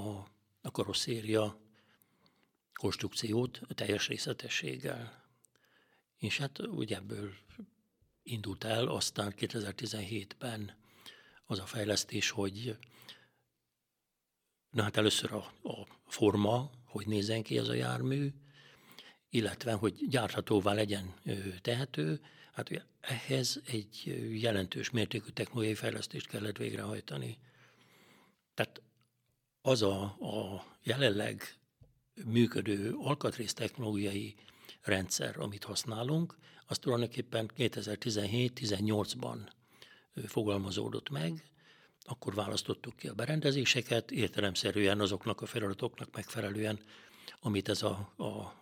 a 0.61 0.71
karosszéria 0.73 1.61
konstrukciót 2.73 3.61
teljes 3.75 4.09
részletességgel. 4.09 5.25
És 6.19 6.39
hát 6.39 6.59
ugye 6.59 6.97
ebből 6.97 7.33
indult 8.23 8.65
el, 8.65 8.87
aztán 8.87 9.35
2017-ben 9.37 10.77
az 11.47 11.59
a 11.59 11.67
fejlesztés, 11.67 12.31
hogy 12.31 12.77
na 14.71 14.83
hát 14.83 14.97
először 14.97 15.33
a, 15.33 15.53
a 15.63 15.87
forma, 16.07 16.71
hogy 16.85 17.07
nézzen 17.07 17.43
ki 17.43 17.59
ez 17.59 17.69
a 17.69 17.75
jármű, 17.75 18.33
illetve 19.35 19.73
hogy 19.73 20.09
gyárthatóvá 20.09 20.73
legyen 20.73 21.15
tehető, 21.61 22.21
hát 22.53 22.71
ugye 22.71 22.83
ehhez 23.01 23.61
egy 23.67 24.21
jelentős 24.41 24.91
mértékű 24.91 25.31
technológiai 25.31 25.75
fejlesztést 25.75 26.29
kellett 26.29 26.57
végrehajtani. 26.57 27.39
Tehát 28.55 28.83
az 29.63 29.83
a, 29.83 30.03
a 30.03 30.67
jelenleg 30.83 31.57
működő 32.25 32.95
alkatrész 32.99 33.55
technológiai 33.55 34.35
rendszer, 34.83 35.39
amit 35.39 35.65
használunk, 35.65 36.37
az 36.67 36.79
tulajdonképpen 36.79 37.51
2017-18-ban 37.57 39.39
fogalmazódott 40.27 41.11
meg, 41.11 41.45
akkor 42.05 42.35
választottuk 42.35 42.97
ki 42.97 43.09
a 43.09 43.15
berendezéseket, 43.15 44.11
értelemszerűen 44.11 45.01
azoknak 45.01 45.41
a 45.41 45.47
feladatoknak 45.47 46.15
megfelelően, 46.15 46.81
amit 47.41 47.69
ez 47.69 47.83
a, 47.83 48.13
a 48.17 48.62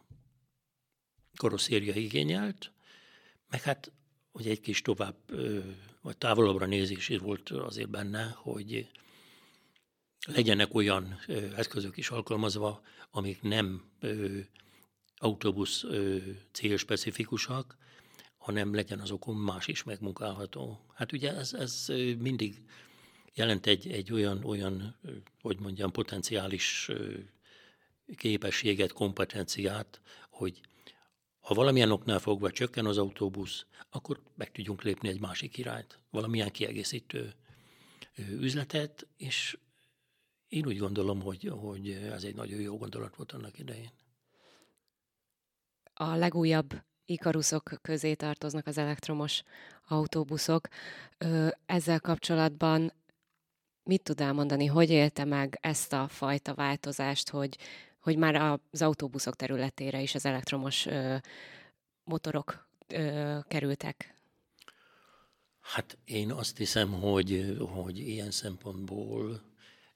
karosszéria 1.36 1.94
igényelt, 1.94 2.72
meg 3.48 3.62
hát, 3.62 3.92
hogy 4.32 4.46
egy 4.46 4.60
kis 4.60 4.82
tovább, 4.82 5.16
vagy 6.00 6.16
távolabbra 6.16 6.66
nézés 6.66 7.08
is 7.08 7.18
volt 7.18 7.50
azért 7.50 7.90
benne, 7.90 8.34
hogy 8.36 8.88
legyenek 10.26 10.74
olyan 10.74 11.20
eszközök 11.56 11.96
is 11.96 12.10
alkalmazva, 12.10 12.82
amik 13.10 13.42
nem 13.42 13.90
autóbusz 15.16 15.84
célspecifikusak, 16.52 17.76
hanem 18.38 18.74
legyen 18.74 19.00
azokon 19.00 19.36
más 19.36 19.66
is 19.66 19.82
megmunkálható. 19.82 20.84
Hát 20.94 21.12
ugye 21.12 21.36
ez, 21.36 21.52
ez 21.52 21.86
mindig 22.18 22.62
jelent 23.34 23.66
egy, 23.66 23.90
egy 23.90 24.12
olyan, 24.12 24.44
olyan, 24.44 24.96
hogy 25.40 25.58
mondjam, 25.58 25.92
potenciális 25.92 26.90
képességet, 28.16 28.92
kompetenciát, 28.92 30.00
hogy 30.30 30.60
ha 31.40 31.54
valamilyen 31.54 31.90
oknál 31.90 32.18
fogva 32.18 32.50
csökken 32.50 32.86
az 32.86 32.98
autóbusz, 32.98 33.66
akkor 33.90 34.20
meg 34.34 34.50
tudjunk 34.52 34.82
lépni 34.82 35.08
egy 35.08 35.20
másik 35.20 35.58
irányt, 35.58 35.98
valamilyen 36.10 36.50
kiegészítő 36.50 37.34
üzletet, 38.16 39.06
és 39.16 39.58
én 40.48 40.66
úgy 40.66 40.78
gondolom, 40.78 41.20
hogy, 41.20 41.52
hogy 41.60 41.90
ez 41.90 42.24
egy 42.24 42.34
nagyon 42.34 42.60
jó 42.60 42.76
gondolat 42.76 43.16
volt 43.16 43.32
annak 43.32 43.58
idején. 43.58 43.90
A 45.94 46.14
legújabb 46.14 46.82
ikaruszok 47.04 47.72
közé 47.82 48.14
tartoznak 48.14 48.66
az 48.66 48.78
elektromos 48.78 49.42
autóbuszok. 49.88 50.68
Ezzel 51.66 52.00
kapcsolatban 52.00 52.92
mit 53.82 54.02
tud 54.02 54.20
elmondani, 54.20 54.66
hogy 54.66 54.90
élte 54.90 55.24
meg 55.24 55.58
ezt 55.60 55.92
a 55.92 56.08
fajta 56.08 56.54
változást, 56.54 57.30
hogy, 57.30 57.58
hogy 58.00 58.16
már 58.16 58.60
az 58.70 58.82
autóbuszok 58.82 59.36
területére 59.36 60.00
is 60.00 60.14
az 60.14 60.24
elektromos 60.26 60.86
motorok 62.04 62.68
kerültek? 63.48 64.14
Hát 65.60 65.98
én 66.04 66.32
azt 66.32 66.56
hiszem, 66.56 66.92
hogy, 66.92 67.56
hogy 67.58 67.98
ilyen 67.98 68.30
szempontból 68.30 69.42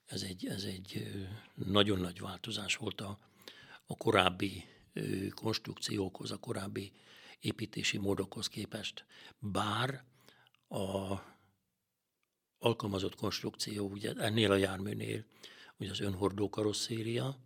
ez 0.05 0.23
egy, 0.23 0.47
ez 0.47 0.63
egy 0.63 1.13
nagyon 1.55 1.99
nagy 1.99 2.21
változás 2.21 2.77
volt 2.77 3.01
a, 3.01 3.19
a 3.87 3.97
korábbi 3.97 4.65
konstrukciókhoz, 5.35 6.31
a 6.31 6.37
korábbi 6.37 6.93
építési 7.41 7.99
módokhoz 7.99 8.49
képest. 8.49 9.05
Bár 9.39 10.05
a 10.69 11.19
alkalmazott 12.59 13.15
konstrukció, 13.15 13.89
ugye 13.89 14.13
ennél 14.13 14.51
a 14.51 14.57
járműnél, 14.57 15.25
ugye 15.77 15.91
az 15.91 16.01
önhordó 16.01 16.49
karosszéria, 16.49 17.39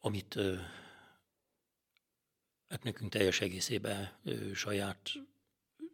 amit 0.00 0.38
hát 2.68 2.82
nekünk 2.82 3.10
teljes 3.10 3.40
egészében 3.40 4.18
saját 4.54 5.12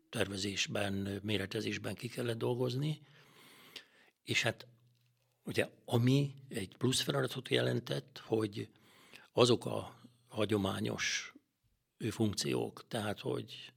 tervezésben, 0.08 1.20
méretezésben 1.22 1.94
ki 1.94 2.08
kellett 2.08 2.38
dolgozni, 2.38 3.00
és 4.22 4.42
hát 4.42 4.66
ugye 5.44 5.68
ami 5.84 6.34
egy 6.48 6.76
plusz 6.76 7.00
feladatot 7.00 7.48
jelentett, 7.48 8.18
hogy 8.24 8.68
azok 9.32 9.66
a 9.66 10.00
hagyományos 10.28 11.34
funkciók, 12.10 12.84
tehát 12.88 13.20
hogy 13.20 13.72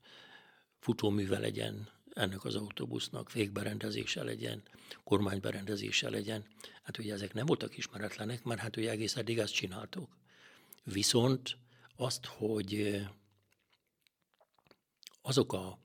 futóműve 0.79 1.39
legyen 1.39 1.89
ennek 2.13 2.43
az 2.43 2.55
autóbusznak, 2.55 3.29
fékberendezése 3.29 4.23
legyen, 4.23 4.63
kormányberendezése 5.03 6.09
legyen. 6.09 6.45
Hát 6.83 6.97
ugye 6.97 7.13
ezek 7.13 7.33
nem 7.33 7.45
voltak 7.45 7.77
ismeretlenek, 7.77 8.43
mert 8.43 8.59
hát 8.59 8.77
ugye 8.77 8.89
egész 8.89 9.15
eddig 9.15 9.37
ezt 9.37 9.53
csináltuk. 9.53 10.17
Viszont 10.83 11.57
azt, 11.95 12.25
hogy 12.25 13.01
azok 15.21 15.53
a 15.53 15.79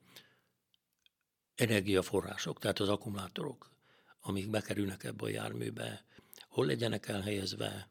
energiaforrások, 1.55 2.59
tehát 2.59 2.79
az 2.79 2.89
akkumulátorok, 2.89 3.71
amik 4.19 4.49
bekerülnek 4.49 5.03
ebbe 5.03 5.23
a 5.23 5.29
járműbe, 5.29 6.05
hol 6.47 6.65
legyenek 6.65 7.07
elhelyezve, 7.07 7.89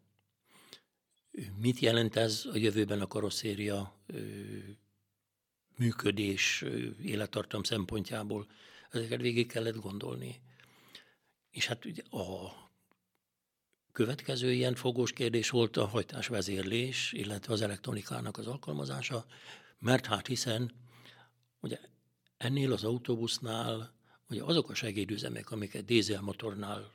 mit 1.56 1.78
jelent 1.78 2.16
ez 2.16 2.44
a 2.52 2.56
jövőben 2.56 3.00
a 3.00 3.06
karosszéria 3.06 3.96
működés, 5.76 6.64
élettartam 7.02 7.62
szempontjából, 7.62 8.50
ezeket 8.90 9.20
végig 9.20 9.48
kellett 9.48 9.76
gondolni. 9.76 10.40
És 11.50 11.66
hát 11.66 11.84
ugye 11.84 12.02
a 12.02 12.52
következő 13.94 14.52
ilyen 14.52 14.74
fogós 14.74 15.12
kérdés 15.12 15.50
volt 15.50 15.76
a 15.76 15.86
hajtásvezérlés, 15.86 17.12
illetve 17.12 17.52
az 17.52 17.60
elektronikának 17.60 18.38
az 18.38 18.46
alkalmazása, 18.46 19.24
mert 19.78 20.06
hát 20.06 20.26
hiszen 20.26 20.72
ugye 21.60 21.78
ennél 22.36 22.72
az 22.72 22.84
autóbusznál 22.84 23.92
ugye 24.28 24.42
azok 24.42 24.70
a 24.70 24.74
segédüzemek, 24.74 25.50
amiket 25.50 25.84
dízelmotornál, 25.84 26.92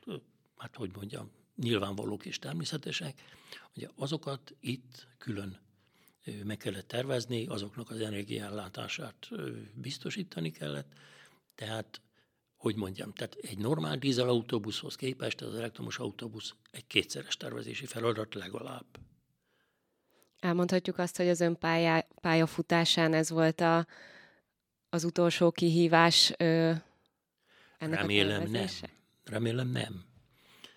hát 0.58 0.76
hogy 0.76 0.92
mondjam, 0.96 1.32
nyilvánvalók 1.56 2.26
és 2.26 2.40
természetesek, 2.40 3.22
ugye 3.76 3.88
azokat 3.96 4.56
itt 4.60 5.08
külön 5.18 5.60
meg 6.44 6.58
kellett 6.58 6.88
tervezni, 6.88 7.46
azoknak 7.46 7.90
az 7.90 8.00
energiállátását 8.00 9.30
biztosítani 9.74 10.52
kellett, 10.52 10.94
tehát 11.56 12.02
hogy 12.60 12.76
mondjam, 12.76 13.14
tehát 13.14 13.36
egy 13.42 13.58
normál 13.58 13.98
dízelautóbuszhoz 13.98 14.96
képest 14.96 15.42
az 15.42 15.56
elektromos 15.56 16.00
autóbusz 16.00 16.56
egy 16.72 16.88
kétszeres 16.88 17.38
tervezési 17.38 17.86
feladat 17.86 18.34
legalább. 18.34 18.86
Elmondhatjuk 20.40 20.98
azt, 20.98 21.18
hogy 21.18 21.28
az 21.28 21.40
ön 21.40 21.58
pályá, 21.58 22.08
pályafutásán 22.22 23.14
ez 23.14 23.30
volt 23.30 23.62
a, 23.62 23.88
az 24.90 25.04
utolsó 25.04 25.52
kihívás 25.52 26.34
ö, 26.38 26.72
ennek 27.78 28.00
Remélem 28.00 28.42
a 28.42 28.48
nem. 28.48 28.68
Remélem 29.24 29.68
nem. 29.68 30.06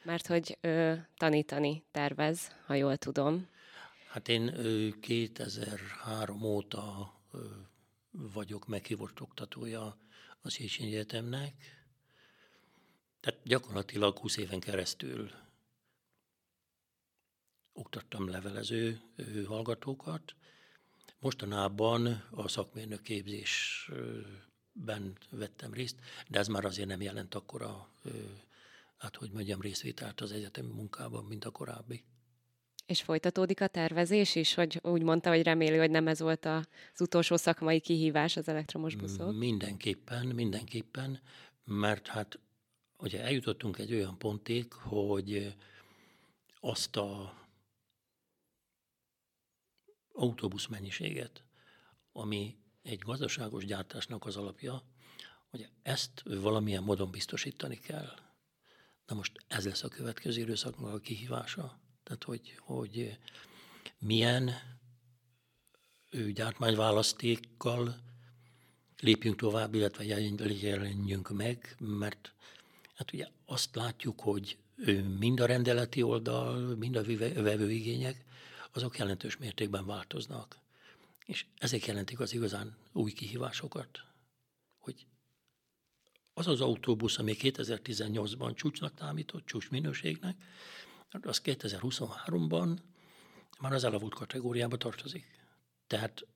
Mert 0.03 0.27
hogy 0.27 0.59
ö, 0.61 0.93
tanítani 1.17 1.85
tervez, 1.91 2.57
ha 2.67 2.75
jól 2.75 2.97
tudom. 2.97 3.49
Hát 4.09 4.29
én 4.29 4.55
2003 5.01 6.43
óta 6.43 7.12
vagyok 8.11 8.67
meghívott 8.67 9.21
oktatója 9.21 9.97
az 10.42 10.52
Széchenyi 10.52 10.90
Egyetemnek, 10.90 11.54
tehát 13.20 13.40
gyakorlatilag 13.44 14.18
20 14.18 14.37
éven 14.37 14.61
keresztül 14.61 15.30
oktattam 17.72 18.28
levelező 18.28 19.00
hallgatókat. 19.46 20.35
Mostanában 21.18 22.07
a 22.31 22.48
szakmérnök 22.48 23.02
képzésben 23.02 24.38
vettem 25.31 25.72
részt, 25.72 25.96
de 26.28 26.38
ez 26.38 26.46
már 26.48 26.64
azért 26.64 26.88
nem 26.88 27.00
jelent 27.00 27.35
akkora, 27.35 27.88
hát 28.96 29.16
hogy 29.16 29.31
mondjam, 29.31 29.61
részvételt 29.61 30.20
az 30.20 30.33
egyetemi 30.33 30.72
munkában, 30.72 31.24
mint 31.24 31.44
a 31.44 31.50
korábbi. 31.50 32.05
És 32.92 33.02
folytatódik 33.02 33.61
a 33.61 33.66
tervezés 33.66 34.35
is, 34.35 34.55
hogy 34.55 34.81
úgy 34.83 35.02
mondta, 35.02 35.31
hogy 35.31 35.42
reméli, 35.42 35.76
hogy 35.76 35.90
nem 35.90 36.09
ez 36.09 36.20
volt 36.20 36.44
az 36.44 37.00
utolsó 37.00 37.37
szakmai 37.37 37.81
kihívás 37.81 38.37
az 38.37 38.48
elektromos 38.48 38.94
buszok? 38.94 39.37
Mindenképpen, 39.37 40.26
mindenképpen, 40.26 41.20
mert 41.64 42.07
hát 42.07 42.38
ugye 42.98 43.22
eljutottunk 43.22 43.78
egy 43.78 43.92
olyan 43.92 44.18
pontig, 44.18 44.72
hogy 44.72 45.55
azt 46.61 46.96
a 46.96 47.35
autóbusz 50.12 50.66
mennyiséget, 50.66 51.44
ami 52.12 52.57
egy 52.83 52.98
gazdaságos 52.98 53.64
gyártásnak 53.64 54.26
az 54.26 54.37
alapja, 54.37 54.83
hogy 55.50 55.68
ezt 55.83 56.22
valamilyen 56.24 56.83
módon 56.83 57.11
biztosítani 57.11 57.78
kell. 57.78 58.14
Na 59.07 59.14
most 59.14 59.44
ez 59.48 59.64
lesz 59.64 59.83
a 59.83 59.88
következő 59.88 60.40
időszaknak 60.40 60.94
a 60.94 60.98
kihívása. 60.98 61.81
Tehát, 62.03 62.25
hogy, 62.25 62.55
hogy 62.59 63.19
milyen 63.99 64.51
gyártmányválasztékkal 66.33 67.97
lépjünk 69.01 69.37
tovább, 69.37 69.75
illetve 69.75 70.05
jelenjünk 70.05 71.31
meg, 71.31 71.77
mert 71.79 72.33
hát 72.95 73.12
ugye 73.12 73.29
azt 73.47 73.75
látjuk, 73.75 74.21
hogy 74.21 74.59
mind 75.19 75.41
a 75.41 75.47
rendeleti 75.47 76.03
oldal, 76.03 76.77
mind 76.77 76.97
a 76.97 77.05
vevőigények, 77.43 78.25
azok 78.73 78.99
jelentős 78.99 79.37
mértékben 79.37 79.87
változnak. 79.87 80.59
És 81.27 81.45
ezek 81.59 81.87
jelentik 81.87 82.21
az 82.21 82.33
igazán 82.33 82.77
új 82.93 83.12
kihívásokat, 83.12 84.05
hogy 84.79 85.07
az 86.35 86.47
az 86.47 86.61
autóbusz, 86.61 87.19
ami 87.19 87.37
2018-ban 87.38 88.55
csúcsnak 88.55 88.95
támított, 88.95 89.47
csúcs 89.47 89.71
minőségnek, 89.71 90.37
az 91.20 91.40
2023-ban 91.44 92.77
már 93.61 93.72
az 93.72 93.85
elavult 93.85 94.14
kategóriába 94.14 94.77
tartozik. 94.77 95.27
Tehát 95.87 96.27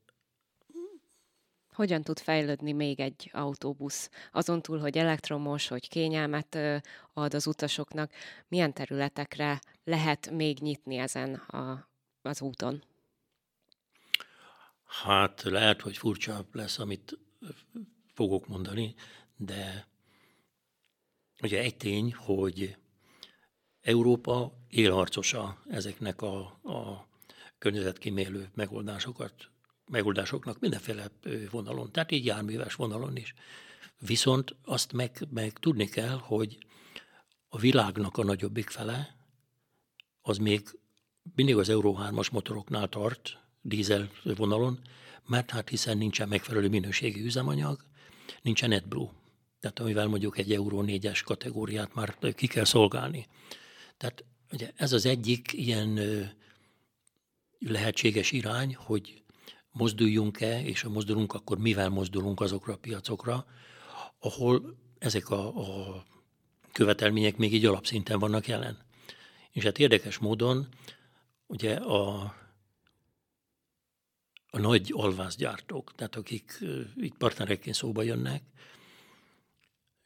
hogyan 1.73 2.03
tud 2.03 2.19
fejlődni 2.19 2.73
még 2.73 3.01
egy 3.01 3.31
autóbusz? 3.33 4.11
Azon 4.33 4.63
túl, 4.63 4.79
hogy 4.79 4.99
elektromos, 4.99 5.69
hogy 5.69 5.89
kényelmet 5.89 6.59
ad 7.13 7.35
az 7.35 7.47
utasoknak, 7.47 8.13
milyen 8.49 8.73
területekre 8.73 9.61
lehet 9.85 10.31
még 10.31 10.59
nyitni 10.59 10.97
ezen 10.97 11.35
a, 11.35 11.89
az 12.23 12.41
úton? 12.41 12.85
Hát 14.85 15.43
lehet, 15.43 15.81
hogy 15.81 15.97
furcsa 15.97 16.47
lesz, 16.53 16.79
amit 16.79 17.19
fogok 18.15 18.47
mondani, 18.47 18.95
de 19.37 19.87
ugye 21.43 21.61
egy 21.61 21.77
tény, 21.77 22.15
hogy 22.15 22.77
Európa 23.87 24.53
élharcosa 24.69 25.63
ezeknek 25.69 26.23
a, 26.23 26.39
a 26.63 27.07
környezetkímélő 27.59 28.51
megoldásokat, 28.55 29.33
megoldásoknak 29.87 30.61
mindenféle 30.61 31.11
vonalon, 31.51 31.93
tehát 31.93 32.11
így 32.13 32.25
járműves 32.25 32.75
vonalon 32.75 33.17
is. 33.17 33.35
Viszont 33.99 34.55
azt 34.65 34.93
meg, 34.93 35.27
meg 35.31 35.53
tudni 35.53 35.89
kell, 35.89 36.19
hogy 36.19 36.59
a 37.49 37.59
világnak 37.59 38.17
a 38.17 38.25
nagyobbik 38.25 38.69
fele, 38.69 39.17
az 40.23 40.39
még 40.39 40.79
mindig 41.35 41.57
az 41.57 41.69
Euró 41.69 41.99
3-as 42.01 42.33
motoroknál 42.33 42.89
tart, 42.89 43.39
dízel 43.61 44.11
vonalon, 44.23 44.81
mert 45.27 45.51
hát 45.51 45.69
hiszen 45.69 45.99
nincsen 45.99 46.29
megfelelő 46.29 46.69
minőségi 46.69 47.25
üzemanyag, 47.25 47.85
nincsen 48.43 48.73
AdBlue, 48.73 49.11
tehát 49.61 49.79
amivel 49.79 50.07
mondjuk 50.07 50.39
egy 50.39 50.53
Euró 50.53 50.85
4-es 50.87 51.21
kategóriát 51.25 51.95
már 51.95 52.35
ki 52.35 52.47
kell 52.47 52.65
szolgálni. 52.65 53.27
Tehát 53.97 54.25
ugye 54.53 54.71
ez 54.77 54.93
az 54.93 55.07
egyik 55.07 55.53
ilyen 55.53 55.99
lehetséges 57.59 58.33
irány, 58.33 58.75
hogy 58.75 59.23
mozduljunk-e, 59.71 60.63
és 60.63 60.81
ha 60.81 60.89
mozdulunk, 60.89 61.33
akkor 61.33 61.59
mivel 61.59 61.89
mozdulunk 61.89 62.41
azokra 62.41 62.73
a 62.73 62.79
piacokra, 62.79 63.47
ahol 64.19 64.77
ezek 64.99 65.31
a, 65.31 65.47
a 65.47 66.05
követelmények 66.73 67.37
még 67.37 67.55
így 67.55 67.65
alapszinten 67.65 68.19
vannak 68.19 68.47
jelen. 68.47 68.79
És 69.51 69.65
hát 69.65 69.79
érdekes 69.79 70.19
módon 70.19 70.69
ugye 71.47 71.75
a, 71.75 72.35
a 74.51 74.59
nagy 74.59 74.93
alvázgyártók, 74.95 75.95
tehát 75.95 76.17
akik 76.17 76.65
itt 76.97 77.17
partnerekként 77.17 77.77
szóba 77.77 78.03
jönnek, 78.03 78.43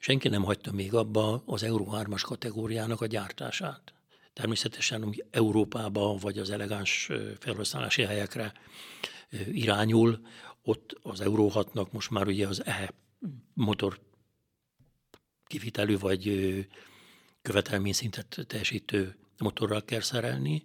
senki 0.03 0.29
nem 0.29 0.43
hagyta 0.43 0.73
még 0.73 0.95
abba 0.95 1.43
az 1.47 1.63
Euró 1.63 1.89
3-as 1.93 2.23
kategóriának 2.25 3.01
a 3.01 3.07
gyártását. 3.07 3.95
Természetesen 4.33 5.15
Európába 5.31 6.17
vagy 6.17 6.39
az 6.39 6.51
elegáns 6.51 7.11
felhasználási 7.39 8.03
helyekre 8.03 8.53
irányul, 9.53 10.21
ott 10.63 10.99
az 11.03 11.21
Euró 11.21 11.51
6-nak 11.55 11.91
most 11.91 12.11
már 12.11 12.27
ugye 12.27 12.47
az 12.47 12.65
E 12.65 12.93
motor 13.55 14.01
kivitelű 15.47 15.99
vagy 15.99 16.35
követelményszintet 17.43 18.37
teljesítő 18.47 19.17
motorral 19.39 19.85
kell 19.85 20.01
szerelni, 20.01 20.65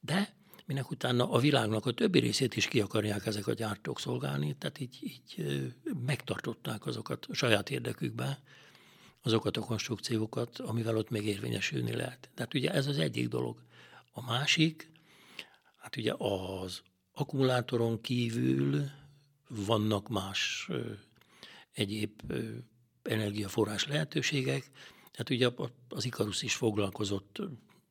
de 0.00 0.34
minek 0.64 0.90
utána 0.90 1.30
a 1.30 1.38
világnak 1.38 1.86
a 1.86 1.92
többi 1.92 2.18
részét 2.18 2.56
is 2.56 2.68
ki 2.68 2.80
akarják 2.80 3.26
ezek 3.26 3.46
a 3.46 3.52
gyártók 3.52 4.00
szolgálni, 4.00 4.56
tehát 4.56 4.80
így, 4.80 4.98
így 5.00 5.46
megtartották 6.06 6.86
azokat 6.86 7.26
a 7.28 7.34
saját 7.34 7.70
érdekükben, 7.70 8.38
azokat 9.22 9.56
a 9.56 9.60
konstrukciókat, 9.60 10.58
amivel 10.58 10.96
ott 10.96 11.10
még 11.10 11.26
érvényesülni 11.26 11.92
lehet. 11.92 12.30
Tehát 12.34 12.54
ugye 12.54 12.70
ez 12.70 12.86
az 12.86 12.98
egyik 12.98 13.28
dolog. 13.28 13.62
A 14.12 14.24
másik, 14.24 14.90
hát 15.76 15.96
ugye 15.96 16.14
az 16.18 16.82
akkumulátoron 17.12 18.00
kívül 18.00 18.84
vannak 19.48 20.08
más 20.08 20.66
ö, 20.68 20.92
egyéb 21.72 22.10
ö, 22.26 22.50
energiaforrás 23.02 23.86
lehetőségek. 23.86 24.70
Tehát 25.10 25.30
ugye 25.30 25.50
az 25.88 26.04
Ikarus 26.04 26.42
is 26.42 26.54
foglalkozott 26.54 27.40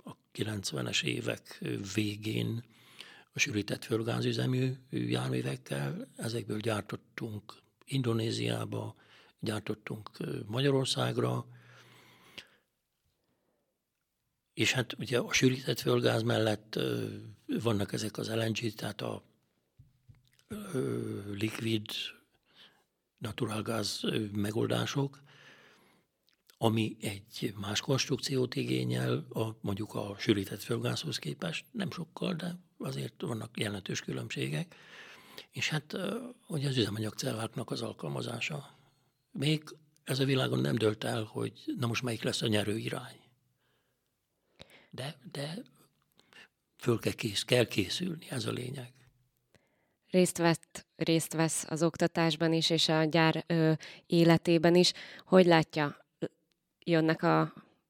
a 0.04 0.12
90-es 0.34 1.04
évek 1.04 1.64
végén 1.94 2.64
a 3.34 3.40
sűrített 3.40 3.84
földgázüzemű 3.84 4.74
járművekkel. 4.90 6.08
Ezekből 6.16 6.60
gyártottunk 6.60 7.62
Indonéziába, 7.86 8.96
gyártottunk 9.40 10.10
Magyarországra, 10.46 11.46
és 14.54 14.72
hát 14.72 14.94
ugye 15.00 15.20
a 15.20 15.34
sűrített 15.34 15.80
földgáz 15.80 16.22
mellett 16.22 16.80
vannak 17.46 17.94
ezek 17.94 18.18
az 18.18 18.30
LNG, 18.30 18.74
tehát 18.74 19.02
a 19.02 19.24
likvid 21.32 21.86
naturálgáz 23.18 24.02
megoldások, 24.32 25.22
ami 26.64 26.98
egy 27.02 27.54
más 27.60 27.82
konstrukciót 27.82 28.56
igényel, 28.56 29.28
a, 29.34 29.58
mondjuk 29.62 29.94
a 29.94 30.16
sűrített 30.20 30.62
földgázhoz 30.62 31.18
képest, 31.18 31.66
nem 31.72 31.92
sokkal, 31.92 32.34
de 32.34 32.56
azért 32.78 33.22
vannak 33.22 33.60
jelentős 33.60 34.02
különbségek. 34.02 34.76
És 35.52 35.70
hát 35.70 35.98
ugye 36.48 36.68
az 36.68 36.78
üzemanyagcelláknak 36.78 37.72
az 37.72 37.82
alkalmazása. 37.82 38.78
Még 39.32 39.64
ez 40.04 40.20
a 40.20 40.26
világon 40.26 40.60
nem 40.60 40.76
dölt 40.76 41.04
el, 41.04 41.24
hogy 41.24 41.54
na 41.78 41.88
most 41.88 42.04
melyik 42.04 42.24
lesz 42.24 42.42
a 42.42 42.48
nyerő 42.48 42.78
irány. 42.78 43.20
De, 44.90 45.20
de 45.32 45.58
föl 46.78 47.00
kell, 47.00 47.14
kész, 47.14 47.44
kell 47.44 47.66
készülni, 47.66 48.26
ez 48.30 48.46
a 48.46 48.52
lényeg. 48.52 48.94
Részt, 50.10 50.38
vett, 50.38 50.86
részt 50.96 51.34
vesz 51.34 51.66
az 51.70 51.84
oktatásban 51.84 52.54
is, 52.54 52.70
és 52.70 52.90
a 52.90 53.04
gyár 53.04 53.44
ö, 53.48 53.72
életében 54.06 54.76
is. 54.76 54.94
Hogy 55.26 55.46
látja, 55.46 56.03
jönnek 56.86 57.24
a, 57.24 57.42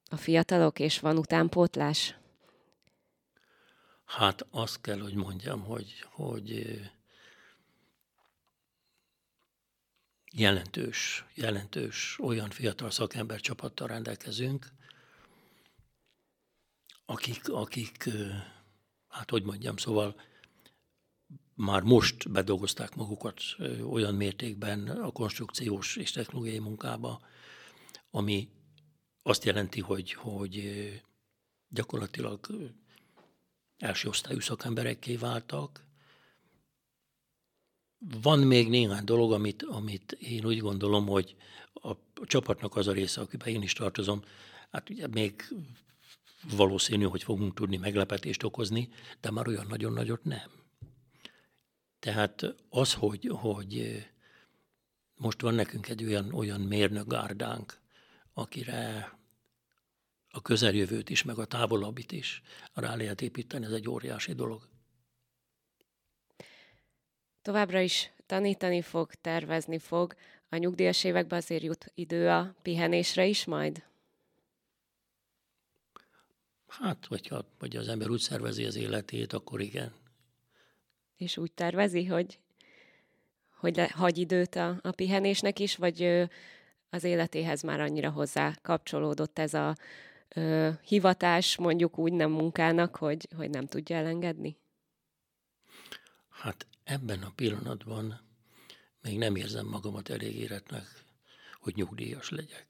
a 0.09 0.17
fiatalok, 0.17 0.79
és 0.79 0.99
van 0.99 1.17
utánpótlás? 1.17 2.15
Hát 4.05 4.45
azt 4.51 4.81
kell, 4.81 4.99
hogy 4.99 5.13
mondjam, 5.15 5.63
hogy, 5.63 6.05
hogy 6.11 6.79
jelentős, 10.31 11.25
jelentős 11.35 12.19
olyan 12.19 12.49
fiatal 12.49 12.91
szakember 12.91 13.39
csapattal 13.39 13.87
rendelkezünk, 13.87 14.71
akik, 17.05 17.49
akik, 17.49 18.09
hát 19.07 19.29
hogy 19.29 19.43
mondjam, 19.43 19.77
szóval 19.77 20.15
már 21.55 21.81
most 21.81 22.31
bedolgozták 22.31 22.95
magukat 22.95 23.41
olyan 23.89 24.15
mértékben 24.15 24.87
a 24.87 25.11
konstrukciós 25.11 25.95
és 25.95 26.11
technológiai 26.11 26.59
munkába, 26.59 27.21
ami 28.11 28.49
azt 29.23 29.43
jelenti, 29.43 29.81
hogy, 29.81 30.13
hogy 30.13 30.63
gyakorlatilag 31.69 32.47
első 33.77 34.07
osztályú 34.09 34.39
szakemberekké 34.39 35.15
váltak. 35.15 35.85
Van 38.21 38.39
még 38.39 38.69
néhány 38.69 39.03
dolog, 39.03 39.31
amit, 39.31 39.63
amit 39.63 40.11
én 40.11 40.45
úgy 40.45 40.59
gondolom, 40.59 41.07
hogy 41.07 41.35
a, 41.73 41.91
csapatnak 42.25 42.75
az 42.75 42.87
a 42.87 42.91
része, 42.91 43.21
akiben 43.21 43.47
én 43.47 43.61
is 43.61 43.73
tartozom, 43.73 44.23
hát 44.71 44.89
ugye 44.89 45.07
még 45.07 45.43
valószínű, 46.55 47.03
hogy 47.03 47.23
fogunk 47.23 47.53
tudni 47.53 47.77
meglepetést 47.77 48.43
okozni, 48.43 48.89
de 49.21 49.31
már 49.31 49.47
olyan 49.47 49.65
nagyon 49.67 49.93
nagyot 49.93 50.23
nem. 50.23 50.51
Tehát 51.99 52.55
az, 52.69 52.93
hogy, 52.93 53.29
hogy 53.33 54.03
most 55.15 55.41
van 55.41 55.53
nekünk 55.53 55.89
egy 55.89 56.03
olyan, 56.03 56.33
olyan 56.33 56.61
mérnökgárdánk, 56.61 57.81
akire 58.33 59.13
a 60.29 60.41
közeljövőt 60.41 61.09
is, 61.09 61.23
meg 61.23 61.37
a 61.37 61.45
távolabbit 61.45 62.11
is 62.11 62.41
rá 62.73 62.95
lehet 62.95 63.21
építeni, 63.21 63.65
ez 63.65 63.71
egy 63.71 63.89
óriási 63.89 64.33
dolog. 64.33 64.67
Továbbra 67.41 67.79
is 67.79 68.11
tanítani 68.25 68.81
fog, 68.81 69.13
tervezni 69.13 69.77
fog. 69.77 70.15
A 70.49 70.57
nyugdíjas 70.57 71.03
években 71.03 71.39
azért 71.39 71.63
jut 71.63 71.91
idő 71.95 72.29
a 72.29 72.55
pihenésre 72.61 73.25
is 73.25 73.45
majd? 73.45 73.83
Hát, 76.67 77.05
hogyha, 77.05 77.45
hogyha 77.59 77.79
az 77.79 77.87
ember 77.87 78.09
úgy 78.09 78.19
szervezi 78.19 78.65
az 78.65 78.75
életét, 78.75 79.33
akkor 79.33 79.61
igen. 79.61 79.93
És 81.15 81.37
úgy 81.37 81.51
tervezi, 81.51 82.05
hogy, 82.05 82.39
hogy 83.49 83.75
le, 83.75 83.89
hagy 83.93 84.17
időt 84.17 84.55
a, 84.55 84.79
a 84.81 84.91
pihenésnek 84.91 85.59
is, 85.59 85.75
vagy 85.75 86.29
az 86.93 87.03
életéhez 87.03 87.61
már 87.61 87.79
annyira 87.79 88.09
hozzá 88.09 88.55
kapcsolódott 88.61 89.39
ez 89.39 89.53
a 89.53 89.75
ö, 90.27 90.69
hivatás, 90.81 91.57
mondjuk 91.57 91.97
úgy 91.97 92.13
nem 92.13 92.31
munkának, 92.31 92.95
hogy, 92.95 93.27
hogy 93.35 93.49
nem 93.49 93.65
tudja 93.65 93.95
elengedni? 93.95 94.57
Hát 96.29 96.67
ebben 96.83 97.21
a 97.21 97.31
pillanatban 97.35 98.21
még 99.01 99.17
nem 99.17 99.35
érzem 99.35 99.65
magamat 99.65 100.09
elég 100.09 100.35
éretnek, 100.35 100.83
hogy 101.59 101.75
nyugdíjas 101.75 102.29
legyek. 102.29 102.65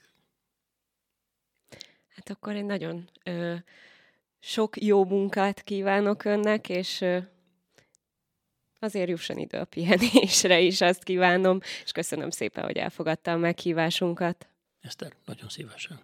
Hát 2.15 2.29
akkor 2.29 2.55
egy 2.55 2.65
nagyon 2.65 3.09
ö, 3.23 3.55
sok 4.39 4.81
jó 4.81 5.05
munkát 5.05 5.63
kívánok 5.63 6.25
önnek, 6.25 6.69
és 6.69 7.01
ö, 7.01 7.17
azért 8.83 9.09
jusson 9.09 9.37
idő 9.37 9.57
a 9.57 9.65
pihenésre 9.65 10.59
is, 10.59 10.81
azt 10.81 11.03
kívánom, 11.03 11.59
és 11.83 11.91
köszönöm 11.91 12.29
szépen, 12.29 12.63
hogy 12.63 12.77
elfogadta 12.77 13.31
a 13.31 13.37
meghívásunkat. 13.37 14.47
Eszter, 14.81 15.11
nagyon 15.25 15.49
szívesen. 15.49 15.99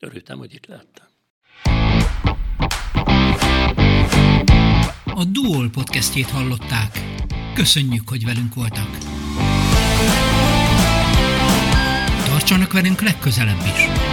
Örültem, 0.00 0.38
hogy 0.38 0.54
itt 0.54 0.66
lehettem. 0.66 1.06
A 5.04 5.24
Duol 5.24 5.70
podcastjét 5.70 6.30
hallották. 6.30 6.98
Köszönjük, 7.54 8.08
hogy 8.08 8.24
velünk 8.24 8.54
voltak. 8.54 8.98
Tartsanak 12.24 12.72
velünk 12.72 13.00
legközelebb 13.00 13.60
is! 13.60 14.03